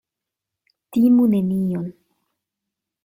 [0.91, 1.85] Timu nenion.